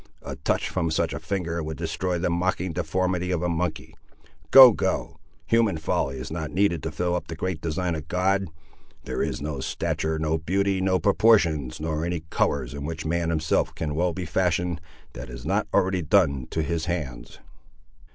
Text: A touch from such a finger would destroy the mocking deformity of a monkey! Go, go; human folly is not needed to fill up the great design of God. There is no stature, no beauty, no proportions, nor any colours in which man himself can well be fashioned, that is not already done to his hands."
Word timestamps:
A 0.23 0.35
touch 0.37 0.67
from 0.67 0.89
such 0.89 1.13
a 1.13 1.19
finger 1.19 1.61
would 1.61 1.77
destroy 1.77 2.17
the 2.17 2.31
mocking 2.31 2.73
deformity 2.73 3.29
of 3.29 3.43
a 3.43 3.47
monkey! 3.47 3.93
Go, 4.49 4.71
go; 4.71 5.19
human 5.45 5.77
folly 5.77 6.17
is 6.17 6.31
not 6.31 6.49
needed 6.49 6.81
to 6.81 6.91
fill 6.91 7.13
up 7.13 7.27
the 7.27 7.35
great 7.35 7.61
design 7.61 7.93
of 7.93 8.07
God. 8.07 8.47
There 9.03 9.21
is 9.21 9.43
no 9.43 9.59
stature, 9.59 10.17
no 10.17 10.39
beauty, 10.39 10.81
no 10.81 10.97
proportions, 10.97 11.79
nor 11.79 12.03
any 12.03 12.21
colours 12.31 12.73
in 12.73 12.83
which 12.83 13.05
man 13.05 13.29
himself 13.29 13.75
can 13.75 13.93
well 13.93 14.11
be 14.11 14.25
fashioned, 14.25 14.81
that 15.13 15.29
is 15.29 15.45
not 15.45 15.67
already 15.71 16.01
done 16.01 16.47
to 16.49 16.63
his 16.63 16.85
hands." 16.85 17.37